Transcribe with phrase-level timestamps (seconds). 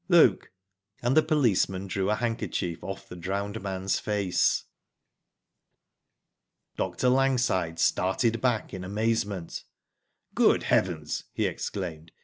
[0.09, 0.49] Look!"
[1.03, 4.63] and the policeman drew a handkerchief off the drowned man's face.
[6.75, 7.07] Dr.
[7.09, 9.63] Langside started back in amazement.
[9.99, 10.03] *'
[10.33, 12.11] Good heavens!" he exclaimed.